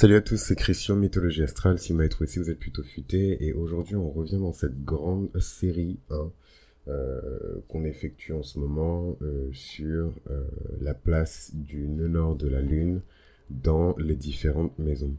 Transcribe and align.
Salut 0.00 0.16
à 0.16 0.22
tous, 0.22 0.38
c'est 0.38 0.56
Christian, 0.56 0.96
Mythologie 0.96 1.42
Astrale, 1.42 1.78
si 1.78 1.92
vous 1.92 2.08
trouvé 2.08 2.26
si 2.26 2.38
vous 2.38 2.48
êtes 2.48 2.58
plutôt 2.58 2.82
futé, 2.82 3.44
et 3.44 3.52
aujourd'hui 3.52 3.96
on 3.96 4.10
revient 4.10 4.38
dans 4.38 4.54
cette 4.54 4.82
grande 4.82 5.28
série 5.38 5.98
hein, 6.08 6.30
euh, 6.88 7.60
qu'on 7.68 7.84
effectue 7.84 8.32
en 8.32 8.42
ce 8.42 8.58
moment 8.58 9.18
euh, 9.20 9.50
sur 9.52 10.14
euh, 10.30 10.44
la 10.80 10.94
place 10.94 11.50
du 11.52 11.86
nœud 11.86 12.08
nord 12.08 12.34
de 12.34 12.48
la 12.48 12.62
Lune 12.62 13.02
dans 13.50 13.94
les 13.98 14.14
différentes 14.14 14.72
maisons. 14.78 15.12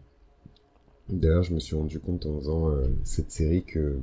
D'ailleurs, 1.09 1.43
je 1.43 1.54
me 1.54 1.59
suis 1.59 1.75
rendu 1.75 2.00
compte 2.00 2.25
en 2.25 2.39
faisant 2.39 2.73
cette 3.04 3.29
série 3.29 3.63
que, 3.63 4.00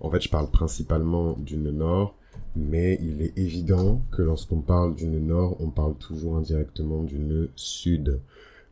en 0.00 0.10
fait, 0.10 0.22
je 0.22 0.30
parle 0.30 0.50
principalement 0.50 1.34
du 1.34 1.58
nœud 1.58 1.70
nord, 1.70 2.16
mais 2.56 2.98
il 3.02 3.20
est 3.20 3.36
évident 3.36 4.00
que 4.10 4.22
lorsqu'on 4.22 4.62
parle 4.62 4.94
du 4.94 5.06
nœud 5.06 5.20
nord, 5.20 5.58
on 5.60 5.68
parle 5.68 5.96
toujours 5.98 6.38
indirectement 6.38 7.02
du 7.02 7.18
nœud 7.18 7.50
sud. 7.56 8.22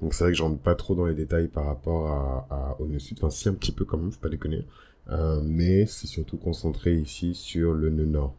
Donc 0.02 0.14
c'est 0.14 0.24
vrai 0.24 0.32
que 0.32 0.38
j'entre 0.38 0.58
pas 0.58 0.74
trop 0.74 0.96
dans 0.96 1.06
les 1.06 1.14
détails 1.14 1.46
par 1.46 1.64
rapport 1.64 2.08
à, 2.50 2.76
au 2.80 2.86
nœud 2.86 2.98
sud, 2.98 3.18
enfin 3.20 3.30
si 3.30 3.48
un 3.48 3.54
petit 3.54 3.70
peu 3.70 3.84
quand 3.84 3.96
même, 3.96 4.10
faut 4.10 4.20
pas 4.20 4.28
déconner. 4.28 4.66
Euh, 5.10 5.40
mais 5.44 5.86
c'est 5.86 6.08
surtout 6.08 6.36
concentré 6.36 6.96
ici 6.96 7.34
sur 7.34 7.72
le 7.72 7.88
nœud 7.88 8.06
nord. 8.06 8.34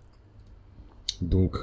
Donc 1.21 1.55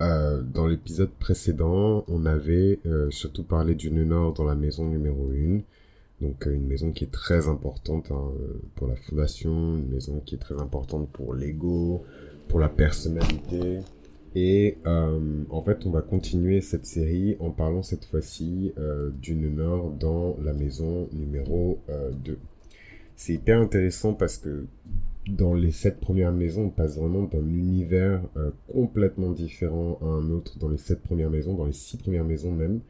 euh, 0.00 0.42
dans 0.42 0.68
l'épisode 0.68 1.10
précédent, 1.10 2.04
on 2.06 2.24
avait 2.24 2.78
euh, 2.86 3.10
surtout 3.10 3.42
parlé 3.42 3.74
du 3.74 3.90
nœud 3.90 4.04
nord 4.04 4.32
dans 4.32 4.44
la 4.44 4.54
maison 4.54 4.86
numéro 4.86 5.30
1. 5.32 5.60
Donc 6.20 6.46
une 6.46 6.66
maison 6.66 6.92
qui 6.92 7.04
est 7.04 7.12
très 7.12 7.48
importante 7.48 8.12
hein, 8.12 8.30
pour 8.76 8.86
la 8.86 8.94
fondation, 8.94 9.76
une 9.76 9.88
maison 9.88 10.22
qui 10.24 10.36
est 10.36 10.38
très 10.38 10.60
importante 10.60 11.10
pour 11.10 11.34
l'ego, 11.34 12.04
pour 12.48 12.60
la 12.60 12.68
personnalité, 12.68 13.80
et 14.38 14.76
euh, 14.84 15.44
en 15.48 15.62
fait, 15.62 15.86
on 15.86 15.90
va 15.90 16.02
continuer 16.02 16.60
cette 16.60 16.84
série 16.84 17.38
en 17.40 17.48
parlant 17.48 17.82
cette 17.82 18.04
fois-ci 18.04 18.70
euh, 18.76 19.08
du 19.22 19.34
nord 19.34 19.92
dans 19.92 20.36
la 20.44 20.52
maison 20.52 21.08
numéro 21.14 21.80
2. 21.88 22.32
Euh, 22.32 22.36
C'est 23.16 23.32
hyper 23.32 23.58
intéressant 23.58 24.12
parce 24.12 24.36
que 24.36 24.66
dans 25.26 25.54
les 25.54 25.70
sept 25.70 26.00
premières 26.00 26.32
maisons, 26.32 26.66
on 26.66 26.68
passe 26.68 26.98
vraiment 26.98 27.22
d'un 27.22 27.48
univers 27.48 28.20
complètement 28.70 29.30
différent 29.30 29.98
à 30.02 30.04
un 30.04 30.30
autre 30.30 30.58
dans 30.58 30.68
les 30.68 30.76
sept 30.76 31.00
premières 31.00 31.30
maisons, 31.30 31.54
dans 31.54 31.64
les 31.64 31.72
six 31.72 31.96
premières 31.96 32.24
maisons 32.24 32.52
même. 32.52 32.80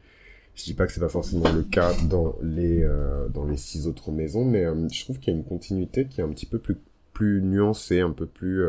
Je 0.53 0.65
dis 0.65 0.73
pas 0.73 0.85
que 0.85 0.91
c'est 0.91 0.99
pas 0.99 1.07
forcément 1.07 1.49
le 1.53 1.63
cas 1.63 1.93
dans 2.09 2.35
les 2.43 2.85
dans 3.33 3.45
les 3.45 3.57
six 3.57 3.87
autres 3.87 4.11
maisons, 4.11 4.43
mais 4.43 4.65
je 4.91 5.03
trouve 5.05 5.17
qu'il 5.17 5.33
y 5.33 5.35
a 5.35 5.39
une 5.39 5.45
continuité 5.45 6.07
qui 6.07 6.19
est 6.19 6.25
un 6.25 6.29
petit 6.29 6.45
peu 6.45 6.59
plus 6.59 6.75
plus 7.13 7.41
nuancée, 7.41 8.01
un 8.01 8.11
peu 8.11 8.25
plus 8.25 8.65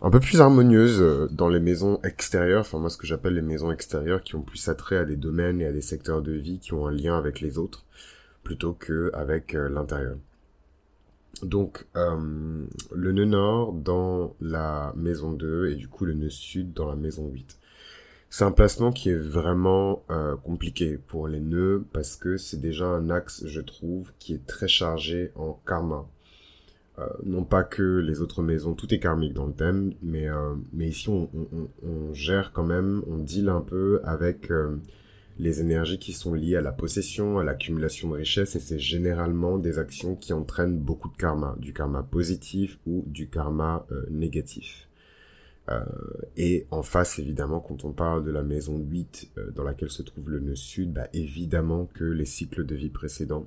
un 0.00 0.10
peu 0.10 0.20
plus 0.20 0.40
harmonieuse 0.40 1.00
euh, 1.00 1.28
dans 1.30 1.48
les 1.48 1.60
maisons 1.60 2.00
extérieures, 2.04 2.60
enfin 2.60 2.78
moi 2.78 2.90
ce 2.90 2.96
que 2.96 3.06
j'appelle 3.06 3.34
les 3.34 3.42
maisons 3.42 3.72
extérieures 3.72 4.22
qui 4.22 4.36
ont 4.36 4.42
plus 4.42 4.68
attrait 4.68 4.96
à 4.96 5.04
des 5.04 5.16
domaines 5.16 5.60
et 5.60 5.66
à 5.66 5.72
des 5.72 5.82
secteurs 5.82 6.22
de 6.22 6.32
vie 6.32 6.58
qui 6.58 6.72
ont 6.72 6.86
un 6.86 6.92
lien 6.92 7.18
avec 7.18 7.40
les 7.40 7.58
autres 7.58 7.84
plutôt 8.44 8.72
que 8.72 9.10
avec 9.12 9.54
euh, 9.54 9.68
l'intérieur. 9.68 10.16
Donc 11.42 11.86
euh, 11.96 12.64
le 12.92 13.12
nœud 13.12 13.24
nord 13.24 13.72
dans 13.72 14.34
la 14.40 14.92
maison 14.96 15.32
2 15.32 15.70
et 15.70 15.74
du 15.74 15.88
coup 15.88 16.04
le 16.04 16.14
nœud 16.14 16.30
sud 16.30 16.72
dans 16.72 16.88
la 16.88 16.96
maison 16.96 17.28
8. 17.28 17.58
C'est 18.30 18.44
un 18.44 18.52
placement 18.52 18.92
qui 18.92 19.08
est 19.08 19.16
vraiment 19.16 20.02
compliqué 20.44 20.98
pour 20.98 21.28
les 21.28 21.40
nœuds 21.40 21.82
parce 21.94 22.14
que 22.14 22.36
c'est 22.36 22.60
déjà 22.60 22.84
un 22.84 23.08
axe, 23.08 23.46
je 23.46 23.62
trouve, 23.62 24.12
qui 24.18 24.34
est 24.34 24.46
très 24.46 24.68
chargé 24.68 25.32
en 25.34 25.58
karma 25.66 26.06
euh, 26.98 27.06
non 27.24 27.44
pas 27.44 27.62
que 27.62 27.98
les 27.98 28.20
autres 28.20 28.42
maisons, 28.42 28.74
tout 28.74 28.92
est 28.92 28.98
karmique 28.98 29.34
dans 29.34 29.46
le 29.46 29.52
thème, 29.52 29.92
mais, 30.02 30.28
euh, 30.28 30.54
ici 30.80 31.08
on, 31.08 31.28
gère 32.12 32.52
quand 32.52 32.64
même, 32.64 33.02
on 33.06 33.18
deal 33.18 33.48
un 33.48 33.60
peu 33.60 34.00
avec 34.02 34.50
euh, 34.50 34.76
les 35.38 35.60
énergies 35.60 36.00
qui 36.00 36.12
sont 36.12 36.34
liées 36.34 36.56
à 36.56 36.60
la 36.60 36.72
possession, 36.72 37.38
à 37.38 37.44
l'accumulation 37.44 38.10
de 38.10 38.16
richesses, 38.16 38.56
et 38.56 38.60
c'est 38.60 38.80
généralement 38.80 39.58
des 39.58 39.78
actions 39.78 40.16
qui 40.16 40.32
entraînent 40.32 40.78
beaucoup 40.78 41.08
de 41.08 41.16
karma, 41.16 41.54
du 41.60 41.72
karma 41.72 42.02
positif 42.02 42.80
ou 42.86 43.04
du 43.06 43.28
karma 43.28 43.86
négatif. 44.10 44.88
et 46.36 46.66
en 46.70 46.82
face, 46.82 47.18
évidemment, 47.18 47.60
quand 47.60 47.84
on 47.84 47.92
parle 47.92 48.24
de 48.24 48.30
la 48.30 48.42
maison 48.42 48.78
8 48.78 49.30
dans 49.54 49.62
laquelle 49.62 49.90
se 49.90 50.02
trouve 50.02 50.30
le 50.30 50.40
nœud 50.40 50.56
sud, 50.56 50.92
bah, 50.94 51.08
évidemment 51.12 51.86
que 51.94 52.04
les 52.04 52.24
cycles 52.24 52.64
de 52.64 52.74
vie 52.74 52.88
précédents 52.88 53.46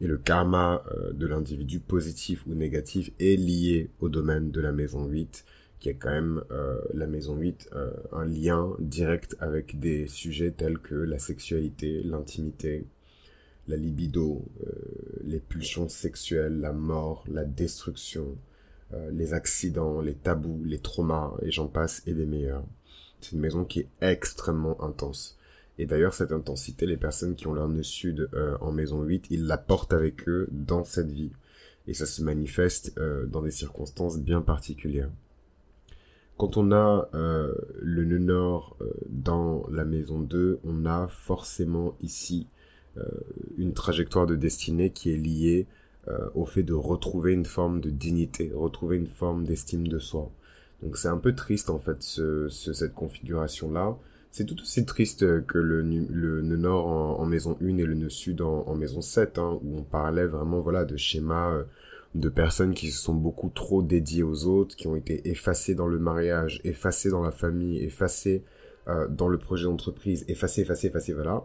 et 0.00 0.06
le 0.06 0.18
karma 0.18 0.84
euh, 0.92 1.12
de 1.12 1.26
l'individu 1.26 1.80
positif 1.80 2.46
ou 2.46 2.54
négatif 2.54 3.12
est 3.18 3.36
lié 3.36 3.90
au 4.00 4.08
domaine 4.08 4.50
de 4.50 4.60
la 4.60 4.72
maison 4.72 5.06
8, 5.06 5.44
qui 5.80 5.88
est 5.88 5.94
quand 5.94 6.10
même 6.10 6.42
euh, 6.50 6.80
la 6.94 7.06
maison 7.06 7.36
8 7.36 7.70
euh, 7.74 7.90
un 8.12 8.24
lien 8.24 8.74
direct 8.78 9.36
avec 9.40 9.78
des 9.78 10.06
sujets 10.06 10.52
tels 10.52 10.78
que 10.78 10.94
la 10.94 11.18
sexualité, 11.18 12.02
l'intimité, 12.02 12.86
la 13.68 13.76
libido, 13.76 14.44
les 15.22 15.38
pulsions 15.38 15.88
sexuelles, 15.88 16.58
la 16.58 16.72
mort, 16.72 17.24
la 17.28 17.44
destruction, 17.44 18.36
les 19.12 19.34
accidents, 19.34 20.00
les 20.00 20.14
tabous, 20.14 20.64
les 20.64 20.80
traumas, 20.80 21.34
et 21.42 21.52
j'en 21.52 21.68
passe, 21.68 22.02
et 22.08 22.12
des 22.12 22.26
meilleurs. 22.26 22.66
C'est 23.20 23.32
une 23.36 23.40
maison 23.40 23.64
qui 23.64 23.78
est 23.78 23.88
extrêmement 24.00 24.82
intense. 24.82 25.38
Et 25.82 25.86
d'ailleurs, 25.86 26.14
cette 26.14 26.30
intensité, 26.30 26.86
les 26.86 26.96
personnes 26.96 27.34
qui 27.34 27.48
ont 27.48 27.54
leur 27.54 27.66
nœud 27.66 27.82
sud 27.82 28.28
euh, 28.34 28.56
en 28.60 28.70
maison 28.70 29.02
8, 29.02 29.26
ils 29.30 29.46
la 29.48 29.58
portent 29.58 29.92
avec 29.92 30.28
eux 30.28 30.46
dans 30.52 30.84
cette 30.84 31.10
vie. 31.10 31.32
Et 31.88 31.92
ça 31.92 32.06
se 32.06 32.22
manifeste 32.22 32.92
euh, 32.98 33.26
dans 33.26 33.42
des 33.42 33.50
circonstances 33.50 34.20
bien 34.20 34.42
particulières. 34.42 35.10
Quand 36.36 36.56
on 36.56 36.70
a 36.70 37.08
euh, 37.14 37.52
le 37.80 38.04
nœud 38.04 38.20
nord 38.20 38.76
dans 39.08 39.66
la 39.72 39.84
maison 39.84 40.20
2, 40.20 40.60
on 40.62 40.86
a 40.86 41.08
forcément 41.08 41.96
ici 42.00 42.46
une 43.58 43.72
trajectoire 43.72 44.26
de 44.26 44.36
destinée 44.36 44.90
qui 44.90 45.10
est 45.10 45.16
liée 45.16 45.66
au 46.34 46.44
fait 46.44 46.62
de 46.62 46.74
retrouver 46.74 47.32
une 47.32 47.46
forme 47.46 47.80
de 47.80 47.90
dignité, 47.90 48.52
retrouver 48.54 48.98
une 48.98 49.08
forme 49.08 49.44
d'estime 49.44 49.88
de 49.88 49.98
soi. 49.98 50.30
Donc 50.82 50.96
c'est 50.96 51.08
un 51.08 51.16
peu 51.16 51.34
triste 51.34 51.70
en 51.70 51.78
fait 51.78 52.02
ce, 52.02 52.48
cette 52.48 52.94
configuration-là 52.94 53.96
c'est 54.32 54.46
tout 54.46 54.58
aussi 54.60 54.86
triste 54.86 55.44
que 55.44 55.58
le, 55.58 55.82
nœud 55.82 56.40
nord 56.56 56.86
en, 57.20 57.26
maison 57.26 57.56
1 57.60 57.76
et 57.76 57.84
le 57.84 57.94
nœud 57.94 58.08
sud 58.08 58.40
en, 58.40 58.74
maison 58.74 59.02
7, 59.02 59.36
hein, 59.36 59.60
où 59.62 59.78
on 59.78 59.82
parlait 59.82 60.26
vraiment 60.26 60.60
voilà 60.60 60.86
de 60.86 60.96
schémas 60.96 61.52
euh, 61.52 61.64
de 62.14 62.30
personnes 62.30 62.72
qui 62.72 62.90
se 62.90 63.02
sont 63.02 63.14
beaucoup 63.14 63.50
trop 63.50 63.82
dédiées 63.82 64.22
aux 64.22 64.46
autres, 64.46 64.74
qui 64.74 64.86
ont 64.86 64.96
été 64.96 65.28
effacées 65.28 65.74
dans 65.74 65.86
le 65.86 65.98
mariage, 65.98 66.62
effacées 66.64 67.10
dans 67.10 67.22
la 67.22 67.30
famille, 67.30 67.84
effacées 67.84 68.42
euh, 68.88 69.06
dans 69.06 69.28
le 69.28 69.36
projet 69.36 69.64
d'entreprise, 69.64 70.24
effacées, 70.28 70.62
effacées, 70.62 70.86
effacées, 70.86 71.12
voilà. 71.12 71.44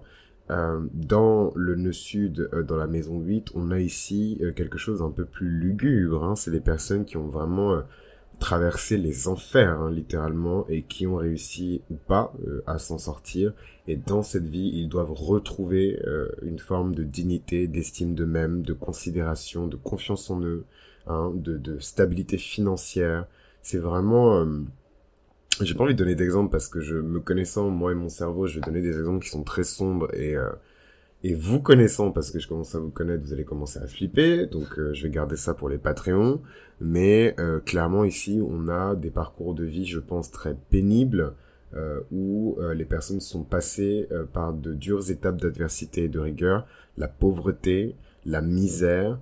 Euh, 0.49 0.79
dans 0.93 1.51
le 1.55 1.75
nœud 1.75 1.91
sud, 1.91 2.49
dans 2.65 2.77
la 2.77 2.87
maison 2.87 3.19
8, 3.19 3.51
on 3.53 3.69
a 3.69 3.81
ici 3.81 4.41
quelque 4.55 4.77
chose 4.77 4.99
d'un 4.99 5.11
peu 5.11 5.25
plus 5.25 5.49
lugubre. 5.49 6.23
Hein. 6.23 6.37
C'est 6.37 6.51
des 6.51 6.61
personnes 6.61 7.03
qui 7.03 7.17
ont 7.17 7.27
vraiment 7.27 7.81
traverser 8.39 8.97
les 8.97 9.27
enfers 9.27 9.81
hein, 9.81 9.91
littéralement 9.91 10.67
et 10.69 10.83
qui 10.83 11.07
ont 11.07 11.15
réussi 11.15 11.81
ou 11.89 11.95
pas 11.95 12.33
euh, 12.45 12.61
à 12.67 12.77
s'en 12.77 12.97
sortir. 12.97 13.53
Et 13.87 13.95
dans 13.95 14.23
cette 14.23 14.47
vie 14.47 14.71
ils 14.73 14.89
doivent 14.89 15.11
retrouver 15.11 15.99
euh, 16.05 16.29
une 16.41 16.59
forme 16.59 16.93
de 16.93 17.03
dignité 17.03 17.67
d'estime 17.67 18.15
d'eux-mêmes 18.15 18.61
de 18.61 18.73
considération 18.73 19.67
de 19.67 19.75
confiance 19.75 20.29
en 20.29 20.41
eux 20.41 20.65
hein, 21.07 21.31
de, 21.35 21.57
de, 21.57 21.79
stabilité 21.79 22.37
financière. 22.37 23.25
C'est 23.61 23.79
vraiment 23.79 24.37
euh, 24.37 24.61
j'ai 25.61 25.73
pas 25.73 25.83
envie 25.83 25.95
de 25.95 25.99
donner 25.99 26.15
d'exemples 26.15 26.51
parce 26.51 26.67
que 26.67 26.81
je 26.81 26.95
me 26.95 27.19
connaissant 27.19 27.69
moi 27.69 27.91
et 27.91 27.95
mon 27.95 28.09
cerveau 28.09 28.45
je 28.45 28.59
vais 28.59 28.65
donner 28.65 28.81
des 28.81 28.97
exemples 28.97 29.23
qui 29.23 29.29
sont 29.29 29.43
très 29.43 29.63
sombres 29.63 30.13
et 30.13 30.35
et 31.23 31.33
vous 31.33 31.59
connaissant, 31.59 32.11
parce 32.11 32.29
que 32.29 32.39
je 32.39 32.47
commence 32.47 32.75
à 32.75 32.79
vous 32.79 32.91
connaître, 32.91 33.23
vous 33.23 33.33
allez 33.33 33.43
commencer 33.43 33.79
à 33.79 33.87
flipper, 33.87 34.45
donc 34.45 34.77
euh, 34.77 34.93
je 34.93 35.03
vais 35.03 35.09
garder 35.09 35.35
ça 35.35 35.53
pour 35.53 35.67
les 35.67 35.79
Patreons. 35.79 36.41
Mais 36.79 37.33
euh, 37.39 37.59
clairement 37.59 38.03
ici, 38.03 38.39
on 38.47 38.67
a 38.69 38.95
des 38.95 39.09
parcours 39.09 39.55
de 39.55 39.63
vie, 39.63 39.85
je 39.85 39.99
pense, 39.99 40.29
très 40.29 40.55
pénibles, 40.69 41.33
euh, 41.75 41.99
où 42.11 42.57
les 42.75 42.85
personnes 42.85 43.19
sont 43.19 43.43
passées 43.43 44.07
par 44.31 44.53
de 44.53 44.73
dures 44.73 45.09
étapes 45.11 45.41
d'adversité 45.41 46.03
et 46.03 46.07
de 46.07 46.19
rigueur, 46.19 46.65
la 46.97 47.07
pauvreté, 47.07 47.95
la 48.25 48.41
misère, 48.41 49.19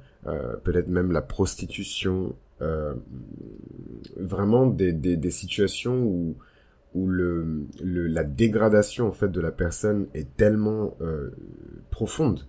peut-être 0.63 0.87
même 0.87 1.11
la 1.11 1.21
prostitution, 1.21 2.35
vraiment 4.17 4.67
des, 4.67 4.93
des, 4.93 5.17
des 5.17 5.31
situations 5.31 6.03
où 6.03 6.35
où 6.95 7.07
le, 7.07 7.67
la 7.83 8.23
dégradation 8.23 9.07
en 9.07 9.11
fait 9.11 9.29
de 9.29 9.41
la 9.41 9.51
personne 9.51 10.07
est 10.15 10.35
tellement 10.35 10.95
euh, 11.01 11.29
profonde 11.91 12.47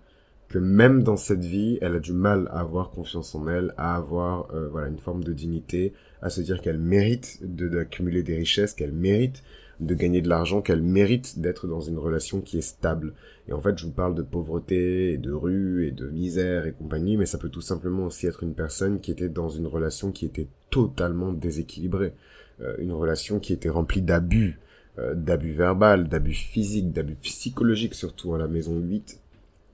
que 0.48 0.58
même 0.58 1.02
dans 1.02 1.16
cette 1.16 1.44
vie, 1.44 1.78
elle 1.80 1.96
a 1.96 1.98
du 1.98 2.12
mal 2.12 2.48
à 2.52 2.60
avoir 2.60 2.90
confiance 2.90 3.34
en 3.34 3.48
elle, 3.48 3.74
à 3.76 3.96
avoir 3.96 4.48
euh, 4.54 4.68
voilà 4.68 4.86
une 4.86 4.98
forme 4.98 5.24
de 5.24 5.32
dignité, 5.32 5.92
à 6.22 6.30
se 6.30 6.40
dire 6.40 6.60
qu'elle 6.60 6.78
mérite 6.78 7.40
d'accumuler 7.42 8.22
des 8.22 8.36
richesses, 8.36 8.72
qu'elle 8.72 8.92
mérite 8.92 9.42
de 9.80 9.94
gagner 9.94 10.22
de 10.22 10.28
l'argent, 10.28 10.62
qu'elle 10.62 10.82
mérite 10.82 11.40
d'être 11.40 11.66
dans 11.66 11.80
une 11.80 11.98
relation 11.98 12.40
qui 12.40 12.58
est 12.58 12.62
stable. 12.62 13.12
Et 13.48 13.52
en 13.52 13.60
fait, 13.60 13.76
je 13.76 13.84
vous 13.86 13.92
parle 13.92 14.14
de 14.14 14.22
pauvreté, 14.22 15.12
et 15.12 15.18
de 15.18 15.32
rue, 15.32 15.86
et 15.86 15.90
de 15.90 16.08
misère 16.08 16.66
et 16.66 16.72
compagnie, 16.72 17.16
mais 17.16 17.26
ça 17.26 17.38
peut 17.38 17.50
tout 17.50 17.60
simplement 17.60 18.06
aussi 18.06 18.26
être 18.26 18.42
une 18.42 18.54
personne 18.54 19.00
qui 19.00 19.10
était 19.10 19.28
dans 19.28 19.48
une 19.48 19.66
relation 19.66 20.12
qui 20.12 20.24
était 20.24 20.48
totalement 20.70 21.32
déséquilibrée. 21.32 22.14
Euh, 22.60 22.74
une 22.78 22.92
relation 22.92 23.38
qui 23.38 23.52
était 23.52 23.68
remplie 23.68 24.02
d'abus, 24.02 24.58
euh, 24.98 25.14
d'abus 25.14 25.52
verbal, 25.52 26.08
d'abus 26.08 26.34
physiques, 26.34 26.92
d'abus 26.92 27.16
psychologiques 27.16 27.94
surtout 27.94 28.34
à 28.34 28.38
la 28.38 28.48
maison 28.48 28.78
8. 28.78 29.20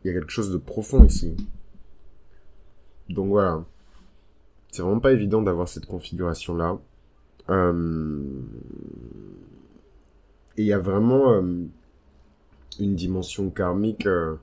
il 0.04 0.08
y 0.08 0.10
a 0.10 0.18
quelque 0.18 0.32
chose 0.32 0.50
de 0.50 0.58
profond 0.58 1.04
ici. 1.04 1.36
Donc 3.08 3.28
voilà. 3.28 3.64
C'est 4.70 4.82
vraiment 4.82 5.00
pas 5.00 5.12
évident 5.12 5.42
d'avoir 5.42 5.68
cette 5.68 5.86
configuration-là. 5.86 6.78
Euh, 7.50 8.22
et 10.56 10.62
il 10.62 10.66
y 10.66 10.72
a 10.72 10.78
vraiment 10.78 11.32
euh, 11.32 11.42
une 12.78 12.94
dimension 12.94 13.50
karmique 13.50 14.06
euh, 14.06 14.36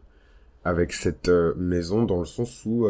avec 0.64 0.94
cette 0.94 1.30
maison 1.30 2.04
dans 2.04 2.20
le 2.20 2.26
sens 2.26 2.64
où 2.66 2.88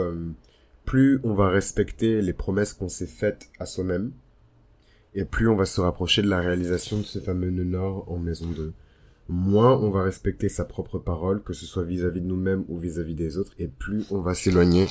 plus 0.86 1.20
on 1.24 1.34
va 1.34 1.50
respecter 1.50 2.22
les 2.22 2.34
promesses 2.34 2.74
qu'on 2.74 2.90
s'est 2.90 3.06
faites 3.06 3.50
à 3.60 3.66
soi-même, 3.66 4.12
et 5.16 5.26
plus 5.26 5.48
on 5.48 5.56
va 5.56 5.66
se 5.66 5.82
rapprocher 5.82 6.22
de 6.22 6.30
la 6.30 6.40
réalisation 6.40 6.98
de 6.98 7.04
ce 7.04 7.20
fameux 7.20 7.50
nœud 7.50 7.64
nord 7.64 8.06
en 8.12 8.18
maison 8.18 8.48
2 8.48 8.74
moins 9.30 9.78
on 9.78 9.92
va 9.92 10.04
respecter 10.04 10.50
sa 10.50 10.66
propre 10.66 10.98
parole, 10.98 11.42
que 11.44 11.54
ce 11.54 11.66
soit 11.66 11.84
vis-à-vis 11.84 12.20
de 12.20 12.26
nous-mêmes 12.26 12.66
ou 12.68 12.78
vis-à-vis 12.78 13.14
des 13.14 13.38
autres, 13.38 13.54
et 13.60 13.68
plus 13.68 14.06
on 14.10 14.20
va 14.20 14.34
s'éloigner 14.34 14.88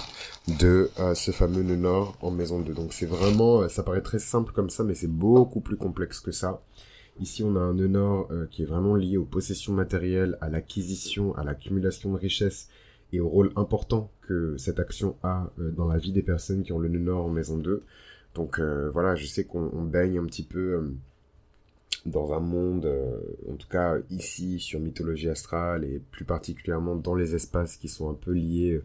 de 0.60 0.90
euh, 1.00 1.14
ce 1.14 1.32
fameux 1.32 1.62
nœud 1.62 1.76
nord 1.76 2.16
en 2.22 2.30
maison 2.30 2.60
2. 2.60 2.72
Donc 2.72 2.92
c'est 2.92 3.06
vraiment, 3.06 3.62
euh, 3.62 3.68
ça 3.68 3.82
paraît 3.82 4.00
très 4.00 4.20
simple 4.20 4.52
comme 4.52 4.70
ça, 4.70 4.84
mais 4.84 4.94
c'est 4.94 5.10
beaucoup 5.10 5.60
plus 5.60 5.76
complexe 5.76 6.20
que 6.20 6.30
ça. 6.30 6.62
Ici, 7.20 7.42
on 7.42 7.56
a 7.56 7.60
un 7.60 7.74
nœud 7.74 7.88
nord 7.88 8.28
euh, 8.30 8.46
qui 8.48 8.62
est 8.62 8.66
vraiment 8.66 8.94
lié 8.94 9.16
aux 9.16 9.24
possessions 9.24 9.72
matérielles, 9.72 10.38
à 10.40 10.48
l'acquisition, 10.48 11.34
à 11.36 11.42
l'accumulation 11.42 12.12
de 12.12 12.18
richesses 12.18 12.68
et 13.12 13.18
au 13.18 13.28
rôle 13.28 13.50
important 13.56 14.12
que 14.22 14.56
cette 14.56 14.78
action 14.78 15.16
a 15.22 15.50
dans 15.56 15.88
la 15.88 15.96
vie 15.96 16.12
des 16.12 16.22
personnes 16.22 16.62
qui 16.62 16.72
ont 16.72 16.78
le 16.78 16.88
nœud 16.88 16.98
nord 16.98 17.24
en 17.24 17.30
maison 17.30 17.56
2. 17.56 17.82
Donc 18.38 18.60
voilà, 18.60 19.14
je 19.14 19.26
sais 19.26 19.44
qu'on 19.44 19.82
baigne 19.82 20.18
un 20.18 20.24
petit 20.24 20.44
peu 20.44 20.80
dans 22.06 22.32
un 22.32 22.40
monde, 22.40 22.86
euh, 22.86 23.18
en 23.50 23.54
tout 23.54 23.68
cas 23.68 23.96
ici 24.10 24.58
sur 24.60 24.80
mythologie 24.80 25.28
astrale 25.28 25.84
et 25.84 26.00
plus 26.10 26.24
particulièrement 26.24 26.96
dans 26.96 27.14
les 27.14 27.34
espaces 27.34 27.76
qui 27.76 27.88
sont 27.88 28.10
un 28.10 28.14
peu 28.14 28.32
liés 28.32 28.80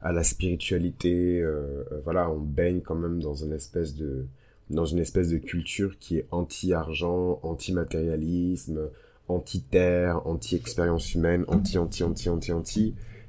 à 0.00 0.12
la 0.12 0.22
spiritualité. 0.22 1.40
Euh, 1.40 1.84
euh, 1.92 2.00
voilà, 2.04 2.30
on 2.30 2.38
baigne 2.38 2.80
quand 2.80 2.94
même 2.94 3.20
dans 3.20 3.34
une 3.34 3.52
espèce 3.52 3.94
de 3.94 4.26
dans 4.68 4.84
une 4.84 4.98
espèce 4.98 5.28
de 5.28 5.38
culture 5.38 5.96
qui 6.00 6.18
est 6.18 6.26
anti-argent, 6.32 7.38
anti-matérialisme, 7.44 8.88
anti-terre, 9.28 10.26
anti-expérience 10.26 11.14
humaine, 11.14 11.44
anti, 11.46 11.78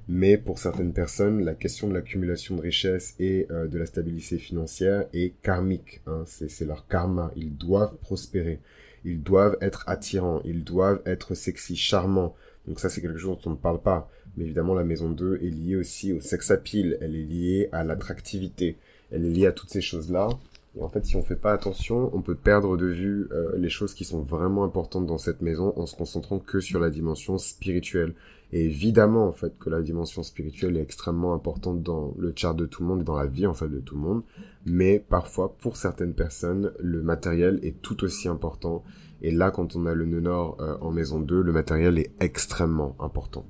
Mais 0.09 0.38
pour 0.38 0.57
certaines 0.57 0.94
personnes, 0.94 1.44
la 1.44 1.54
question 1.54 1.89
de 1.89 1.94
l'accumulation 1.94 2.56
de 2.56 2.62
richesses 2.62 3.13
et 3.19 3.45
de 3.50 3.77
la 3.77 3.86
stabilité 3.86 4.38
financière 4.38 5.06
est 5.13 5.33
karmique. 5.42 6.01
Hein. 6.07 6.24
C'est 6.25 6.63
leur 6.65 6.88
karma. 6.88 7.31
Ils 7.36 7.57
doivent 7.57 7.98
prospérer. 7.98 8.62
Ils 9.07 9.24
doivent 9.24 9.57
être 9.62 9.86
attirants, 9.88 10.42
ils 10.44 10.65
doivent 10.65 11.01
être 11.06 11.33
sexy, 11.33 11.77
charmants. 11.77 12.36
Donc 12.68 12.80
ça, 12.80 12.89
c'est 12.89 13.01
quelque 13.01 13.18
chose 13.18 13.38
dont 13.42 13.51
on 13.51 13.54
ne 13.54 13.56
parle 13.56 13.81
pas. 13.81 14.09
Mais 14.36 14.44
évidemment, 14.44 14.74
la 14.74 14.83
maison 14.83 15.09
2 15.09 15.39
est 15.42 15.50
liée 15.50 15.77
aussi 15.77 16.12
au 16.12 16.19
sex 16.19 16.51
appeal, 16.51 16.98
elle 17.00 17.15
est 17.15 17.24
liée 17.24 17.69
à 17.71 17.86
l'attractivité, 17.86 18.77
elle 19.12 19.25
est 19.25 19.30
liée 19.30 19.45
à 19.48 19.53
toutes 19.53 19.69
ces 19.69 19.81
choses-là. 19.81 20.30
Et 20.77 20.81
en 20.81 20.89
fait, 20.89 21.06
si 21.06 21.15
on 21.15 21.24
fait 21.24 21.38
pas 21.38 21.53
attention, 21.53 22.12
on 22.13 22.21
peut 22.21 22.36
perdre 22.36 22.75
de 22.75 22.86
vue 22.86 23.30
euh, 23.31 23.57
les 23.57 23.69
choses 23.69 23.94
qui 23.94 24.03
sont 24.03 24.21
vraiment 24.21 24.63
importantes 24.63 25.07
dans 25.07 25.18
cette 25.18 25.42
maison 25.42 25.74
en 25.77 25.86
se 25.86 25.95
concentrant 25.95 26.39
que 26.39 26.60
sur 26.60 26.80
la 26.80 26.89
dimension 26.89 27.38
spirituelle. 27.38 28.13
Et 28.53 28.63
évidemment, 28.65 29.27
en 29.27 29.33
fait, 29.33 29.57
que 29.59 29.69
la 29.69 29.81
dimension 29.81 30.23
spirituelle 30.23 30.77
est 30.77 30.81
extrêmement 30.81 31.33
importante 31.33 31.83
dans 31.83 32.13
le 32.17 32.31
chart 32.35 32.55
de 32.55 32.65
tout 32.65 32.81
le 32.81 32.88
monde 32.88 33.01
et 33.01 33.03
dans 33.03 33.17
la 33.17 33.25
vie, 33.25 33.45
en 33.45 33.53
fait, 33.53 33.67
de 33.67 33.79
tout 33.79 33.95
le 33.95 34.01
monde. 34.01 34.23
Mais 34.65 34.99
parfois, 34.99 35.55
pour 35.57 35.75
certaines 35.75 36.13
personnes, 36.13 36.71
le 36.79 37.01
matériel 37.01 37.59
est 37.63 37.81
tout 37.81 38.03
aussi 38.03 38.29
important. 38.29 38.83
Et 39.21 39.31
là, 39.31 39.51
quand 39.51 39.75
on 39.75 39.85
a 39.85 39.94
le 39.94 40.05
nœud 40.05 40.21
nord 40.21 40.57
euh, 40.61 40.77
en 40.79 40.91
maison 40.91 41.19
2, 41.19 41.41
le 41.41 41.51
matériel 41.51 41.97
est 41.97 42.11
extrêmement 42.19 42.95
important. 42.99 43.45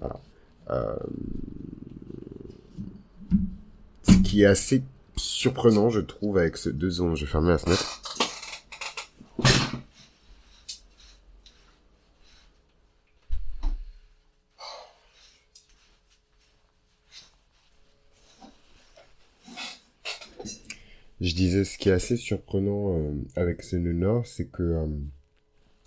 Voilà. 0.00 0.20
Euh... 0.70 0.96
Ce 4.02 4.18
qui 4.22 4.42
est 4.42 4.46
assez 4.46 4.82
surprenant, 5.16 5.88
je 5.88 6.00
trouve, 6.00 6.38
avec 6.38 6.56
ce 6.56 6.68
deux 6.68 7.00
ans. 7.00 7.14
Je 7.14 7.24
vais 7.24 7.30
fermer 7.30 7.48
la 7.48 7.58
fenêtre. 7.58 8.02
Disais, 21.36 21.64
ce 21.64 21.78
qui 21.78 21.90
est 21.90 21.92
assez 21.92 22.16
surprenant 22.16 22.98
euh, 22.98 23.12
avec 23.36 23.62
ce 23.62 23.76
nœud 23.76 23.92
nord, 23.92 24.26
c'est 24.26 24.46
que 24.46 24.62
euh, 24.62 24.86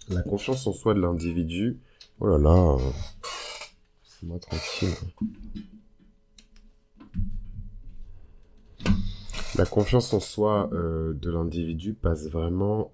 la 0.09 0.21
confiance 0.21 0.65
en 0.67 0.73
soi 0.73 0.93
de 0.93 1.01
l'individu, 1.01 1.79
oh 2.19 2.27
là 2.27 2.37
là, 2.37 2.75
euh, 2.75 2.91
c'est 4.03 4.25
moi 4.27 4.39
tranquille. 4.39 4.89
La 9.57 9.65
confiance 9.65 10.13
en 10.13 10.21
soi 10.21 10.69
de 10.71 11.29
l'individu 11.29 11.93
passe 11.93 12.29
vraiment 12.29 12.91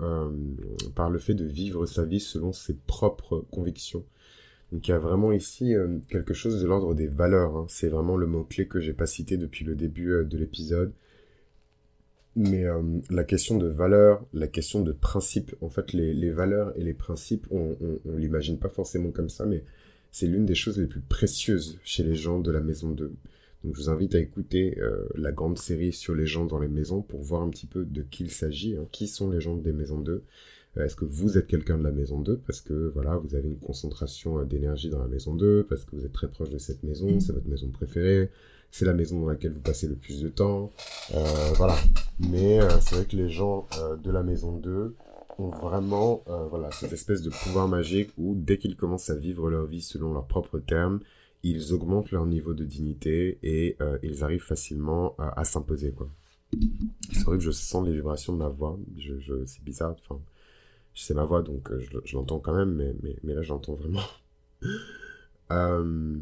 par 0.96 1.12
le 1.12 1.20
fait 1.20 1.36
de 1.36 1.46
vivre 1.46 1.86
sa 1.86 2.06
vie 2.06 2.20
selon 2.20 2.54
ses 2.54 2.74
propres 2.74 3.46
convictions. 3.52 4.04
Donc 4.72 4.88
il 4.88 4.92
y 4.92 4.94
a 4.96 4.98
vraiment 4.98 5.32
ici 5.32 5.76
quelque 6.10 6.34
chose 6.34 6.60
de 6.60 6.66
l'ordre 6.66 6.96
des 6.96 7.08
valeurs. 7.08 7.56
Hein. 7.56 7.66
C'est 7.70 7.90
vraiment 7.90 8.18
le 8.18 8.26
mot-clé 8.26 8.68
que 8.68 8.80
j'ai 8.80 8.94
pas 8.94 9.06
cité 9.06 9.38
depuis 9.38 9.64
le 9.64 9.76
début 9.76 10.26
de 10.26 10.38
l'épisode. 10.40 10.92
Mais 12.36 12.66
euh, 12.66 12.82
la 13.10 13.24
question 13.24 13.58
de 13.58 13.68
valeur, 13.68 14.26
la 14.34 14.48
question 14.48 14.82
de 14.82 14.92
principe, 14.92 15.56
en 15.62 15.70
fait, 15.70 15.94
les, 15.94 16.32
valeurs 16.32 16.78
et 16.78 16.84
les 16.84 16.94
principes, 16.94 17.48
on, 17.50 17.78
on, 17.82 18.00
on 18.06 18.18
l'imagine 18.18 18.60
pas 18.60 18.70
forcément 18.70 19.12
comme 19.12 19.30
ça, 19.30 19.46
mais 19.46 19.64
c'est 20.12 20.28
l'une 20.28 20.46
des 20.46 20.56
choses 20.56 20.80
les 20.80 20.88
plus 20.88 21.02
précieuses 21.02 21.80
chez 21.84 22.04
les 22.04 22.16
gens 22.16 22.40
de 22.40 22.52
la 22.52 22.62
maison 22.62 22.92
2. 22.92 23.14
Donc 23.66 23.76
je 23.76 23.82
vous 23.82 23.90
invite 23.90 24.14
à 24.16 24.20
écouter 24.20 24.78
euh, 24.80 25.08
la 25.16 25.32
grande 25.32 25.58
série 25.58 25.92
sur 25.92 26.14
les 26.14 26.28
gens 26.28 26.46
dans 26.46 26.60
les 26.60 26.68
maisons 26.68 27.02
pour 27.02 27.22
voir 27.22 27.42
un 27.42 27.50
petit 27.50 27.66
peu 27.66 27.84
de 27.84 28.04
qui 28.04 28.24
il 28.24 28.32
s'agit, 28.32 28.78
hein. 28.78 28.88
qui 28.92 29.08
sont 29.08 29.30
les 29.30 29.42
gens 29.42 29.56
des 29.56 29.74
maisons 29.74 30.00
2. 30.00 30.24
Euh, 30.78 30.86
est-ce 30.86 30.96
que 30.96 31.06
vous 31.06 31.38
êtes 31.38 31.48
quelqu'un 31.48 31.78
de 31.78 31.84
la 31.84 31.92
maison 31.92 32.20
2 32.20 32.38
parce 32.46 32.62
que 32.62 32.92
voilà, 32.94 33.18
vous 33.18 33.36
avez 33.36 33.48
une 33.48 33.60
concentration 33.60 34.44
d'énergie 34.44 34.90
dans 34.90 35.00
la 35.00 35.08
maison 35.08 35.36
2, 35.36 35.66
parce 35.70 35.84
que 35.84 35.96
vous 35.96 36.06
êtes 36.06 36.14
très 36.14 36.28
proche 36.28 36.50
de 36.50 36.58
cette 36.58 36.84
maison, 36.84 37.20
c'est 37.20 37.34
votre 37.34 37.48
maison 37.48 37.70
préférée, 37.70 38.30
c'est 38.76 38.86
la 38.86 38.94
maison 38.94 39.22
dans 39.22 39.28
laquelle 39.28 39.54
vous 39.54 39.62
passez 39.62 39.88
le 39.88 39.96
plus 39.96 40.22
de 40.22 40.28
temps. 40.28 40.74
Euh, 41.14 41.24
voilà. 41.56 41.78
Mais 42.20 42.60
euh, 42.60 42.70
c'est 42.82 42.96
vrai 42.96 43.06
que 43.06 43.16
les 43.16 43.30
gens 43.30 43.68
euh, 43.80 43.96
de 43.96 44.12
la 44.12 44.22
maison 44.22 44.52
2 44.58 44.94
ont 45.38 45.50
vraiment 45.50 46.24
voilà, 46.50 46.72
cette 46.72 46.94
espèce 46.94 47.22
de 47.22 47.30
pouvoir 47.30 47.68
magique 47.68 48.10
où 48.18 48.36
dès 48.36 48.58
qu'ils 48.58 48.78
commencent 48.78 49.10
à 49.10 49.16
vivre 49.16 49.50
leur 49.50 49.66
vie 49.66 49.82
selon 49.82 50.14
leurs 50.14 50.28
propres 50.28 50.60
termes, 50.60 51.02
ils 51.44 51.74
augmentent 51.74 52.12
leur 52.12 52.26
niveau 52.26 52.54
de 52.54 52.64
dignité 52.64 53.38
et 53.44 53.78
ils 54.02 54.24
arrivent 54.24 54.46
facilement 54.46 55.14
à, 55.18 55.44
s'imposer. 55.44 55.94
C'est 57.12 57.24
vrai 57.26 57.38
que 57.38 57.44
je 57.44 57.52
sens 57.52 57.86
les 57.86 57.92
vibrations 57.92 58.32
de 58.32 58.38
ma 58.38 58.48
voix. 58.48 58.80
Je, 58.98 59.20
je, 59.20 59.46
c'est 59.46 59.62
bizarre. 59.62 59.98
C'est 60.96 61.14
ma 61.14 61.26
voix, 61.26 61.42
donc 61.42 61.72
je, 61.78 61.98
je 62.04 62.16
l'entends 62.16 62.40
quand 62.40 62.56
même, 62.56 62.96
mais, 63.24 63.34
là, 63.34 63.42
j'entends 63.42 63.74
vraiment. 63.74 64.02
euh, 65.52 66.16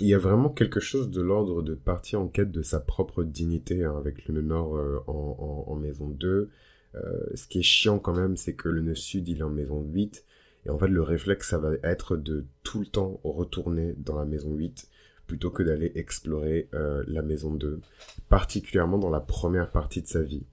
il 0.00 0.06
y 0.06 0.14
a 0.14 0.18
vraiment 0.18 0.48
quelque 0.48 0.80
chose 0.80 1.10
de 1.10 1.20
l'ordre 1.20 1.62
de 1.62 1.74
partir 1.74 2.20
en 2.20 2.28
quête 2.28 2.50
de 2.50 2.62
sa 2.62 2.80
propre 2.80 3.22
dignité 3.22 3.84
hein, 3.84 3.96
avec 3.98 4.26
le 4.26 4.34
nœud 4.34 4.42
nord 4.42 4.76
euh, 4.76 4.98
en, 5.06 5.74
maison 5.76 6.08
2. 6.08 6.48
Euh, 6.94 7.00
ce 7.34 7.46
qui 7.46 7.58
est 7.58 7.62
chiant 7.62 7.98
quand 7.98 8.14
même, 8.14 8.36
c'est 8.36 8.54
que 8.54 8.68
le 8.68 8.80
nœud 8.80 8.94
sud, 8.94 9.28
il 9.28 9.38
est 9.38 9.42
en 9.42 9.50
maison 9.50 9.82
8. 9.82 10.24
Et 10.66 10.70
en 10.70 10.78
fait, 10.78 10.88
le 10.88 11.02
réflexe, 11.02 11.50
ça 11.50 11.58
va 11.58 11.72
être 11.82 12.16
de 12.16 12.46
tout 12.62 12.80
le 12.80 12.86
temps 12.86 13.20
retourner 13.24 13.94
dans 13.98 14.16
la 14.16 14.24
maison 14.24 14.52
8 14.52 14.88
plutôt 15.26 15.50
que 15.50 15.62
d'aller 15.62 15.92
explorer 15.94 16.68
euh, 16.74 17.04
la 17.06 17.22
maison 17.22 17.54
2, 17.54 17.80
particulièrement 18.28 18.98
dans 18.98 19.10
la 19.10 19.20
première 19.20 19.70
partie 19.70 20.02
de 20.02 20.08
sa 20.08 20.22
vie. 20.22 20.44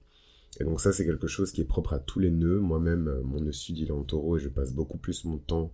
Et 0.60 0.64
donc 0.64 0.80
ça, 0.80 0.92
c'est 0.92 1.04
quelque 1.04 1.26
chose 1.26 1.52
qui 1.52 1.60
est 1.60 1.64
propre 1.64 1.94
à 1.94 1.98
tous 1.98 2.18
les 2.18 2.30
nœuds. 2.30 2.58
Moi-même, 2.58 3.20
mon 3.24 3.40
nœud 3.40 3.52
sud, 3.52 3.78
il 3.78 3.88
est 3.88 3.92
en 3.92 4.02
taureau 4.02 4.36
et 4.36 4.40
je 4.40 4.48
passe 4.48 4.72
beaucoup 4.72 4.98
plus 4.98 5.24
mon 5.24 5.38
temps 5.38 5.72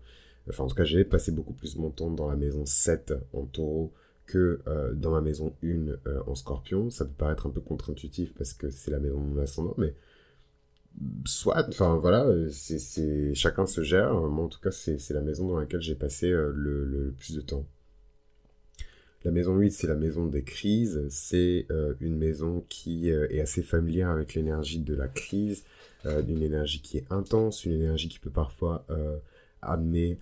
Enfin, 0.48 0.64
en 0.64 0.66
tout 0.66 0.74
cas, 0.74 0.84
j'ai 0.84 1.04
passé 1.04 1.32
beaucoup 1.32 1.54
plus 1.54 1.76
mon 1.76 1.90
temps 1.90 2.10
dans 2.10 2.28
la 2.28 2.36
maison 2.36 2.66
7 2.66 3.14
en 3.32 3.44
taureau 3.46 3.92
que 4.26 4.60
euh, 4.66 4.92
dans 4.94 5.10
ma 5.10 5.20
maison 5.20 5.54
1 5.62 5.66
euh, 6.06 6.22
en 6.26 6.34
scorpion. 6.34 6.90
Ça 6.90 7.04
peut 7.04 7.14
paraître 7.16 7.46
un 7.46 7.50
peu 7.50 7.60
contre-intuitif 7.60 8.34
parce 8.34 8.52
que 8.52 8.70
c'est 8.70 8.90
la 8.90 8.98
maison 8.98 9.20
de 9.20 9.26
mon 9.26 9.40
ascendant, 9.40 9.74
mais 9.78 9.94
soit, 11.24 11.66
enfin 11.68 11.96
voilà, 11.96 12.26
c'est, 12.50 13.34
chacun 13.34 13.66
se 13.66 13.82
gère. 13.82 14.12
Moi, 14.14 14.44
en 14.44 14.48
tout 14.48 14.60
cas, 14.60 14.70
c'est, 14.70 14.98
la 15.10 15.22
maison 15.22 15.48
dans 15.48 15.58
laquelle 15.58 15.80
j'ai 15.80 15.94
passé 15.94 16.30
euh, 16.30 16.52
le, 16.54 17.14
plus 17.18 17.34
de 17.34 17.40
temps. 17.40 17.66
La 19.24 19.30
maison 19.30 19.56
8, 19.56 19.70
c'est 19.70 19.86
la 19.86 19.94
maison 19.94 20.26
des 20.26 20.42
crises. 20.42 21.06
C'est 21.08 21.66
une 22.00 22.16
maison 22.16 22.64
qui 22.68 23.08
est 23.08 23.40
assez 23.40 23.62
familière 23.62 24.10
avec 24.10 24.34
l'énergie 24.34 24.80
de 24.80 24.94
la 24.94 25.08
crise, 25.08 25.64
d'une 26.04 26.42
énergie 26.42 26.82
qui 26.82 26.98
est 26.98 27.06
intense, 27.10 27.64
une 27.64 27.72
énergie 27.72 28.10
qui 28.10 28.18
peut 28.18 28.28
parfois 28.28 28.84
amener 29.62 30.18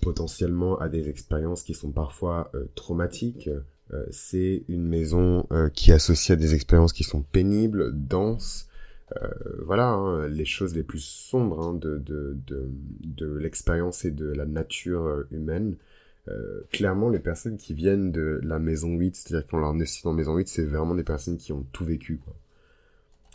potentiellement 0.00 0.78
à 0.78 0.88
des 0.88 1.08
expériences 1.08 1.62
qui 1.62 1.74
sont 1.74 1.90
parfois 1.90 2.50
euh, 2.54 2.64
traumatiques. 2.74 3.48
Euh, 3.92 4.04
c'est 4.10 4.64
une 4.68 4.86
maison 4.86 5.46
euh, 5.52 5.68
qui 5.68 5.90
est 5.90 5.94
associée 5.94 6.34
à 6.34 6.36
des 6.36 6.54
expériences 6.54 6.92
qui 6.92 7.04
sont 7.04 7.22
pénibles, 7.22 7.92
denses. 7.92 8.68
voilà, 9.64 9.90
hein, 9.90 10.26
les 10.26 10.44
choses 10.44 10.74
les 10.74 10.82
plus 10.82 11.04
sombres 11.04 11.60
hein, 11.62 11.74
de 11.74 13.38
l'expérience 13.38 14.04
et 14.04 14.10
de 14.10 14.26
la 14.26 14.44
nature 14.44 15.24
humaine. 15.30 15.76
Clairement, 16.72 17.10
les 17.10 17.18
personnes 17.18 17.56
qui 17.56 17.74
viennent 17.74 18.10
de 18.10 18.40
la 18.42 18.58
maison 18.58 18.96
8, 18.96 19.16
c'est-à-dire 19.16 19.46
qu'on 19.46 19.58
leur 19.58 19.74
nœud 19.74 19.84
en 20.04 20.12
maison 20.12 20.36
8, 20.36 20.48
c'est 20.48 20.64
vraiment 20.64 20.94
des 20.94 21.04
personnes 21.04 21.36
qui 21.36 21.52
ont 21.52 21.66
tout 21.72 21.84
vécu, 21.84 22.20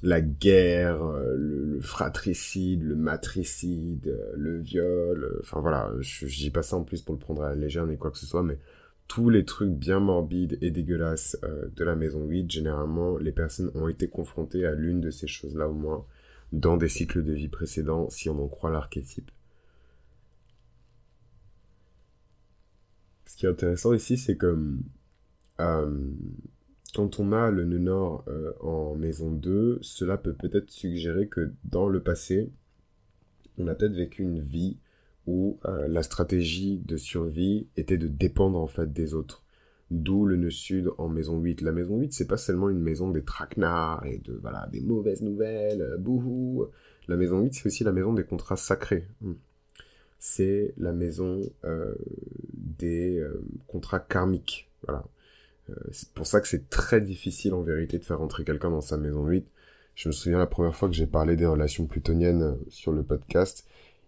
la 0.02 0.22
guerre, 0.22 1.04
euh, 1.04 1.36
le, 1.38 1.82
fratricide, 1.82 2.84
le 2.84 2.96
matricide, 2.96 4.08
euh, 4.08 4.34
le 4.36 4.60
viol, 4.60 5.24
euh, 5.24 5.40
enfin 5.42 5.60
voilà, 5.60 5.92
je, 6.00 6.28
je, 6.28 6.38
dis 6.38 6.52
pas 6.52 6.64
ça 6.64 6.78
en 6.78 6.84
plus 6.84 7.02
pour 7.02 7.14
le 7.14 7.20
prendre 7.20 7.44
à 7.44 7.50
la 7.50 7.56
légère 7.56 7.86
ni 7.86 7.98
quoi 7.98 8.12
que 8.12 8.18
ce 8.18 8.26
soit, 8.26 8.44
mais 8.44 8.58
tous 9.08 9.30
les 9.30 9.44
trucs 9.44 9.72
bien 9.72 10.00
morbides 10.00 10.58
et 10.62 10.70
dégueulasses 10.72 11.36
de 11.76 11.84
la 11.84 11.96
maison 11.96 12.26
8, 12.26 12.52
généralement, 12.52 13.18
les 13.18 13.32
personnes 13.32 13.72
ont 13.74 13.88
été 13.88 14.08
confrontées 14.08 14.68
à 14.68 14.74
l'une 14.74 15.02
de 15.02 15.10
ces 15.10 15.26
choses-là 15.26 15.68
au 15.68 15.74
moins 15.74 16.06
dans 16.54 16.78
des 16.78 16.90
cycles 16.90 17.24
de 17.24 17.34
vie 17.34 17.48
précédents, 17.48 18.08
si 18.12 18.30
on 18.30 18.44
en 18.44 18.48
croit 18.48 18.70
l'archétype. 18.70 19.32
Qui 23.40 23.46
est 23.46 23.50
intéressant 23.50 23.94
ici, 23.94 24.18
c'est 24.18 24.36
que 24.36 24.78
quand 25.58 27.20
on 27.20 27.32
a 27.32 27.50
le 27.52 27.64
nœud 27.64 27.80
nord 27.80 28.26
euh, 28.28 28.52
en 28.60 28.96
maison 28.96 29.32
2, 29.32 29.80
cela 29.82 30.18
peut 30.18 30.34
peut-être 30.34 30.70
suggérer 30.70 31.28
que 31.28 31.54
dans 31.64 31.88
le 31.88 32.04
passé, 32.04 32.52
on 33.58 33.68
a 33.68 33.76
peut-être 33.76 33.94
vécu 33.94 34.24
une 34.24 34.42
vie 34.42 34.78
où 35.26 35.58
euh, 35.66 35.88
la 35.88 36.04
stratégie 36.04 36.80
de 36.80 36.98
survie 36.98 37.68
était 37.78 37.98
de 37.98 38.10
dépendre 38.10 38.60
en 38.60 38.68
fait 38.68 38.92
des 38.92 39.14
autres. 39.14 39.46
D'où 39.90 40.26
le 40.26 40.36
nœud 40.36 40.50
sud 40.50 40.90
en 40.98 41.08
maison 41.08 41.40
8. 41.40 41.62
La 41.62 41.72
maison 41.72 41.98
8, 41.98 42.12
c'est 42.12 42.28
pas 42.28 42.38
seulement 42.38 42.70
une 42.70 42.82
maison 42.82 43.10
des 43.10 43.24
traquenards 43.24 44.06
et 44.06 44.18
de 44.18 44.34
voilà 44.34 44.68
des 44.72 44.82
mauvaises 44.82 45.22
nouvelles, 45.22 45.82
euh, 45.82 45.98
bouhou. 45.98 46.66
La 47.08 47.16
maison 47.16 47.40
8, 47.40 47.54
c'est 47.54 47.68
aussi 47.68 47.86
la 47.86 47.94
maison 47.94 48.12
des 48.12 48.26
contrats 48.26 48.58
sacrés. 48.58 49.08
C'est 50.20 50.74
la 50.78 50.92
maison 50.92 51.42
des 52.54 53.24
contrats 53.68 54.00
karmiques. 54.00 54.70
Voilà. 54.86 55.04
Euh, 55.70 55.76
c'est 55.92 56.10
pour 56.10 56.28
ça 56.28 56.42
que 56.42 56.48
c'est 56.48 56.70
très 56.70 57.02
difficile 57.02 57.54
en 57.54 57.62
vérité 57.62 57.98
de 58.00 58.06
faire 58.06 58.20
rentrer 58.20 58.44
quelqu'un 58.44 58.70
dans 58.70 58.82
sa 58.82 58.98
maison 58.98 59.26
8. 59.26 59.46
Je 59.96 60.10
me 60.10 60.14
souviens 60.14 60.40
la 60.40 60.48
première 60.48 60.76
fois 60.76 60.88
que 60.90 60.96
j'ai 60.96 61.08
parlé 61.08 61.36
des 61.36 61.46
relations 61.46 61.86
plutoniennes 61.86 62.44
euh, 62.44 62.56
sur 62.70 62.92
le 62.92 63.04
podcast, 63.04 63.66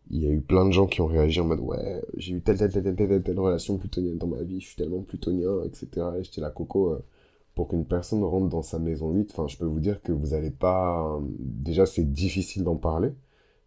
il 0.10 0.22
y 0.22 0.28
a 0.28 0.32
eu 0.32 0.42
plein 0.42 0.66
de 0.66 0.72
gens 0.72 0.88
qui 0.88 1.02
ont 1.02 1.08
réagi 1.08 1.40
en 1.40 1.46
mode 1.46 1.60
ouais, 1.60 2.02
j'ai 2.18 2.34
eu 2.34 2.42
telle 2.42 2.58
telle 2.58 2.72
telle 2.72 2.96
telle 2.96 3.24
telle, 3.24 3.40
relation 3.40 3.78
plutonienne 3.78 4.18
dans 4.18 4.28
ma 4.28 4.42
vie, 4.42 4.60
je 4.60 4.68
suis 4.68 4.76
tellement 4.76 5.02
plutonien, 5.02 5.64
etc. 5.66 6.08
Et 6.18 6.24
j'étais 6.24 6.42
la 6.42 6.50
coco 6.50 6.94
euh, 6.94 7.04
pour 7.56 7.68
qu'une 7.68 7.86
personne 7.86 8.24
rentre 8.24 8.50
dans 8.50 8.64
sa 8.64 8.80
maison 8.80 9.12
8. 9.12 9.32
Enfin, 9.32 9.48
je 9.48 9.58
peux 9.58 9.66
vous 9.66 9.80
dire 9.80 10.02
que 10.02 10.12
vous 10.12 10.34
allez 10.34 10.52
pas. 10.52 11.20
Déjà, 11.40 11.86
c'est 11.86 12.10
difficile 12.10 12.64
d'en 12.64 12.78
parler 12.78 13.10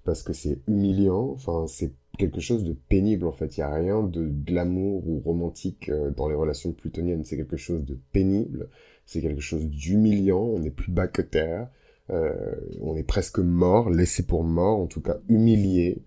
parce 0.05 0.23
que 0.23 0.33
c'est 0.33 0.59
humiliant. 0.67 1.33
Enfin, 1.35 1.67
c'est 1.69 1.93
quelque 2.19 2.41
chose 2.41 2.65
de 2.65 2.73
pénible 2.73 3.27
en 3.27 3.33
fait. 3.33 3.57
Il 3.57 3.61
n'y 3.61 3.65
a 3.65 3.75
rien 3.75 4.03
de 4.03 4.27
glamour 4.27 5.07
ou 5.07 5.21
romantique 5.21 5.89
euh, 5.89 6.11
dans 6.11 6.29
les 6.29 6.35
relations 6.35 6.73
plutoniennes. 6.73 7.25
C'est 7.25 7.37
quelque 7.37 7.57
chose 7.57 7.85
de 7.85 7.99
pénible. 8.13 8.69
C'est 9.07 9.21
quelque 9.21 9.41
chose 9.41 9.67
d'humiliant. 9.67 10.43
On 10.43 10.59
n'est 10.61 10.71
plus 10.71 10.93
bas 10.93 11.09
que 11.09 11.23
terre. 11.23 11.69
Euh, 12.11 12.55
on 12.81 12.97
est 12.97 13.03
presque 13.03 13.39
mort, 13.39 13.91
laissé 13.91 14.27
pour 14.27 14.45
mort, 14.45 14.79
en 14.79 14.87
tout 14.87 15.01
cas 15.01 15.17
humilié, 15.29 16.03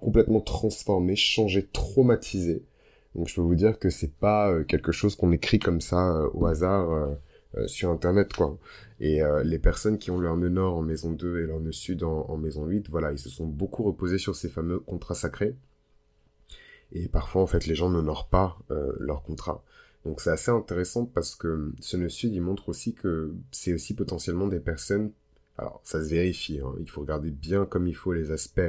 complètement 0.00 0.40
transformé, 0.40 1.14
changé, 1.14 1.66
traumatisé. 1.72 2.64
Donc 3.14 3.28
je 3.28 3.34
peux 3.34 3.42
vous 3.42 3.54
dire 3.54 3.78
que 3.78 3.90
c'est 3.90 4.14
pas 4.14 4.50
euh, 4.50 4.64
quelque 4.64 4.92
chose 4.92 5.14
qu'on 5.14 5.30
écrit 5.30 5.58
comme 5.58 5.80
ça 5.80 6.22
au 6.34 6.46
hasard 6.46 7.16
sur 7.66 7.90
internet 7.90 8.32
quoi. 8.32 8.58
Et 8.98 9.22
euh, 9.22 9.42
les 9.42 9.58
personnes 9.58 9.98
qui 9.98 10.10
ont 10.10 10.18
leur 10.18 10.36
nœud 10.36 10.48
nord 10.48 10.76
en 10.76 10.82
maison 10.82 11.12
2 11.12 11.40
et 11.40 11.46
leur 11.46 11.60
nœud 11.60 11.72
sud 11.72 12.02
en, 12.02 12.36
maison 12.36 12.64
8, 12.64 12.88
voilà, 12.88 13.12
ils 13.12 13.18
se 13.18 13.28
sont 13.28 13.46
beaucoup 13.46 13.82
reposés 13.82 14.18
sur 14.18 14.34
ces 14.34 14.48
fameux 14.48 14.80
contrats 14.80 15.14
sacrés. 15.14 15.54
Et 16.92 17.08
parfois, 17.08 17.42
en 17.42 17.46
fait, 17.46 17.66
les 17.66 17.74
gens 17.74 17.90
n'honorent 17.90 18.28
pas 18.28 18.58
euh, 18.70 18.92
leur 18.98 19.22
contrat. 19.22 19.64
Donc 20.04 20.20
c'est 20.20 20.30
assez 20.30 20.50
intéressant 20.50 21.04
parce 21.04 21.34
que 21.34 21.72
ce 21.80 21.96
nœud 21.96 22.08
sud, 22.08 22.32
il 22.32 22.40
montre 22.40 22.68
aussi 22.68 22.94
que 22.94 23.34
c'est 23.50 23.74
aussi 23.74 23.94
potentiellement 23.94 24.46
des 24.46 24.60
personnes... 24.60 25.12
Alors, 25.58 25.80
ça 25.84 26.04
se 26.04 26.10
vérifie, 26.10 26.60
hein, 26.60 26.74
il 26.80 26.88
faut 26.88 27.00
regarder 27.00 27.30
bien 27.30 27.64
comme 27.64 27.88
il 27.88 27.96
faut 27.96 28.12
les 28.12 28.30
aspects 28.30 28.60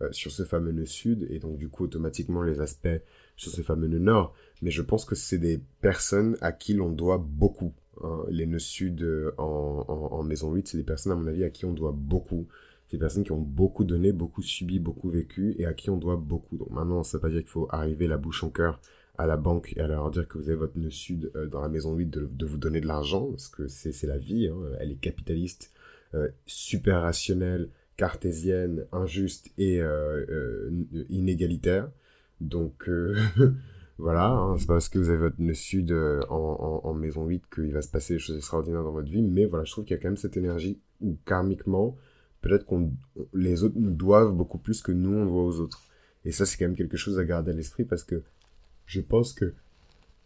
euh, 0.00 0.08
sur 0.12 0.32
ce 0.32 0.44
fameux 0.44 0.72
nœud 0.72 0.86
sud, 0.86 1.26
et 1.30 1.38
donc 1.38 1.58
du 1.58 1.68
coup 1.68 1.84
automatiquement 1.84 2.42
les 2.42 2.60
aspects 2.60 2.88
sur 3.36 3.52
ce 3.52 3.60
fameux 3.60 3.86
nœud 3.86 3.98
nord. 3.98 4.34
Mais 4.62 4.70
je 4.70 4.80
pense 4.80 5.04
que 5.04 5.14
c'est 5.14 5.38
des 5.38 5.60
personnes 5.82 6.36
à 6.40 6.52
qui 6.52 6.72
l'on 6.72 6.90
doit 6.90 7.18
beaucoup. 7.18 7.74
Hein, 8.00 8.24
les 8.30 8.46
nœuds 8.46 8.58
sud 8.58 9.02
euh, 9.02 9.32
en, 9.38 10.22
maison 10.22 10.52
8, 10.52 10.68
c'est 10.68 10.76
des 10.78 10.82
personnes, 10.82 11.12
à 11.12 11.14
mon 11.14 11.26
avis, 11.26 11.44
à 11.44 11.50
qui 11.50 11.64
on 11.64 11.72
doit 11.72 11.94
beaucoup. 11.94 12.48
C'est 12.88 12.96
des 12.96 13.00
personnes 13.00 13.24
qui 13.24 13.32
ont 13.32 13.40
beaucoup 13.40 13.84
donné, 13.84 14.12
beaucoup 14.12 14.42
subi, 14.42 14.78
beaucoup 14.78 15.10
vécu 15.10 15.54
et 15.58 15.66
à 15.66 15.74
qui 15.74 15.90
on 15.90 15.96
doit 15.96 16.16
beaucoup. 16.16 16.56
Donc 16.56 16.70
maintenant, 16.70 17.02
ça 17.02 17.18
ne 17.18 17.22
veut 17.22 17.28
pas 17.28 17.32
dire 17.32 17.40
qu'il 17.40 17.50
faut 17.50 17.68
arriver 17.70 18.06
la 18.06 18.16
bouche 18.16 18.44
en 18.44 18.50
cœur 18.50 18.80
à 19.18 19.26
la 19.26 19.36
banque 19.36 19.74
et 19.76 19.80
à 19.80 19.86
leur 19.86 20.10
dire 20.10 20.26
que 20.26 20.38
vous 20.38 20.48
avez 20.48 20.56
votre 20.56 20.78
nœud 20.78 20.90
sud 20.90 21.30
euh, 21.36 21.46
dans 21.46 21.60
la 21.60 21.68
maison 21.68 21.94
8 21.94 22.06
de, 22.06 22.46
vous 22.46 22.56
donner 22.56 22.80
de 22.80 22.86
l'argent, 22.86 23.26
parce 23.26 23.48
que 23.48 23.68
c'est 23.68 24.06
la 24.06 24.18
vie, 24.18 24.48
hein. 24.48 24.56
elle 24.80 24.90
est 24.90 25.00
capitaliste, 25.00 25.72
euh, 26.14 26.28
super 26.46 27.02
rationnelle, 27.02 27.68
cartésienne, 27.96 28.86
injuste 28.90 29.50
et 29.58 29.82
inégalitaire. 31.10 31.90
Donc 32.40 32.88
Voilà, 33.98 34.30
hein, 34.30 34.56
c'est 34.58 34.66
parce 34.66 34.88
que 34.88 34.98
vous 34.98 35.10
avez 35.10 35.18
votre 35.18 35.40
nœud 35.40 35.54
sud 35.54 35.92
euh, 35.92 36.20
en, 36.28 36.94
maison 36.94 37.26
8 37.26 37.44
qu'il 37.54 37.72
va 37.72 37.82
se 37.82 37.88
passer 37.88 38.14
des 38.14 38.18
choses 38.18 38.36
extraordinaires 38.36 38.82
dans 38.82 38.92
votre 38.92 39.10
vie, 39.10 39.22
mais 39.22 39.44
voilà, 39.44 39.64
je 39.64 39.72
trouve 39.72 39.84
qu'il 39.84 39.96
y 39.96 39.98
a 39.98 40.02
quand 40.02 40.08
même 40.08 40.16
cette 40.16 40.36
énergie 40.36 40.78
où 41.00 41.16
karmiquement, 41.26 41.96
peut-être 42.40 42.64
qu'on 42.64 42.90
les 43.34 43.62
autres 43.62 43.78
nous 43.78 43.90
doivent 43.90 44.32
beaucoup 44.32 44.58
plus 44.58 44.82
que 44.82 44.92
nous 44.92 45.12
on 45.12 45.26
doit 45.26 45.44
aux 45.44 45.60
autres. 45.60 45.82
Et 46.24 46.32
ça, 46.32 46.46
c'est 46.46 46.56
quand 46.56 46.66
même 46.66 46.76
quelque 46.76 46.96
chose 46.96 47.18
à 47.18 47.24
garder 47.24 47.50
à 47.50 47.54
l'esprit 47.54 47.84
parce 47.84 48.04
que 48.04 48.22
je 48.86 49.00
pense 49.00 49.32
que 49.32 49.54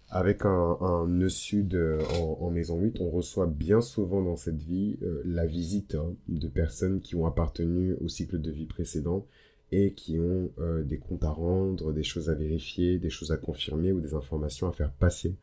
avec 0.08 0.44
un, 0.44 0.78
un 0.80 1.08
nœud 1.08 1.28
sud 1.28 1.74
euh, 1.74 2.02
en, 2.40 2.50
maison 2.50 2.80
8, 2.80 2.98
on 3.00 3.10
reçoit 3.10 3.46
bien 3.46 3.80
souvent 3.80 4.22
dans 4.22 4.36
cette 4.36 4.62
vie 4.62 4.96
euh, 5.02 5.20
la 5.24 5.46
visite 5.46 5.96
hein, 5.96 6.14
de 6.28 6.46
personnes 6.46 7.00
qui 7.00 7.16
ont 7.16 7.26
appartenu 7.26 7.94
au 8.00 8.08
cycle 8.08 8.40
de 8.40 8.50
vie 8.50 8.66
précédent 8.66 9.26
et 9.72 9.92
qui 9.94 10.18
ont 10.18 10.52
euh, 10.58 10.82
des 10.82 10.98
comptes 10.98 11.24
à 11.24 11.30
rendre, 11.30 11.92
des 11.92 12.02
choses 12.02 12.30
à 12.30 12.34
vérifier, 12.34 12.98
des 12.98 13.10
choses 13.10 13.32
à 13.32 13.36
confirmer 13.36 13.92
ou 13.92 14.00
des 14.00 14.14
informations 14.14 14.68
à 14.68 14.72
faire 14.72 14.92
passer. 14.92 15.34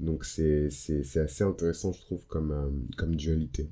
Donc 0.00 0.24
c'est 0.24 0.66
assez 1.16 1.44
intéressant, 1.44 1.92
je 1.92 2.00
trouve, 2.00 2.26
comme, 2.26 2.52
euh, 2.52 2.68
comme 2.96 3.16
dualité. 3.16 3.68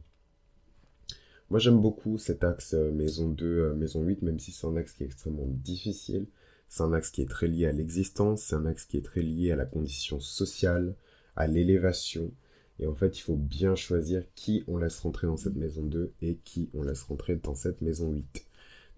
Moi 1.51 1.59
j'aime 1.59 1.81
beaucoup 1.81 2.17
cet 2.17 2.45
axe 2.45 2.75
euh, 2.75 2.91
maison 2.91 3.29
2, 3.29 3.75
maison 3.75 4.03
8, 4.03 4.23
même 4.23 4.39
si 4.39 4.53
c'est 4.53 4.67
un 4.67 4.77
axe 4.77 4.93
qui 4.93 5.03
est 5.03 5.07
extrêmement 5.07 5.47
difficile. 5.47 6.27
C'est 6.69 6.85
un 6.85 6.95
axe 6.95 7.11
qui 7.11 7.21
est 7.21 7.29
très 7.29 7.49
lié 7.49 7.67
à 7.67 7.73
l'existence, 7.73 8.45
c'est 8.45 8.55
un 8.57 8.65
axe 8.65 8.87
qui 8.87 8.97
est 8.97 9.03
très 9.03 9.21
lié 9.21 9.53
à 9.53 9.57
la 9.57 9.67
condition 9.67 10.21
sociale, 10.21 10.95
à 11.37 11.47
l'élévation. 11.47 12.33
Et 12.79 12.87
en 12.87 12.95
fait, 12.95 13.19
il 13.19 13.21
faut 13.21 13.37
bien 13.37 13.75
choisir 13.75 14.25
qui 14.35 14.65
on 14.67 14.79
laisse 14.79 14.99
rentrer 15.01 15.27
dans 15.27 15.37
cette 15.37 15.57
maison 15.57 15.83
2 15.83 16.15
et 16.23 16.39
qui 16.45 16.71
on 16.73 16.83
laisse 16.83 17.03
rentrer 17.03 17.37
dans 17.37 17.55
cette 17.55 17.83
maison 17.83 18.11
8. 18.11 18.47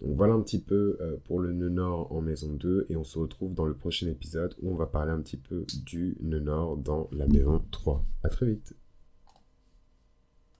Donc 0.01 0.15
voilà 0.15 0.33
un 0.33 0.41
petit 0.41 0.61
peu 0.61 0.97
euh, 0.99 1.17
pour 1.25 1.39
le 1.39 1.53
nœud 1.53 1.69
nord 1.69 2.11
en 2.11 2.21
maison 2.21 2.53
2 2.53 2.87
et 2.89 2.95
on 2.95 3.03
se 3.03 3.17
retrouve 3.17 3.53
dans 3.53 3.65
le 3.65 3.73
prochain 3.73 4.07
épisode 4.07 4.55
où 4.61 4.71
on 4.71 4.75
va 4.75 4.85
parler 4.85 5.11
un 5.11 5.21
petit 5.21 5.37
peu 5.37 5.65
du 5.85 6.17
nœud 6.21 6.39
nord 6.39 6.77
dans 6.77 7.09
la 7.11 7.27
maison 7.27 7.63
3. 7.71 8.05
À 8.23 8.29
très 8.29 8.45
vite 8.45 8.75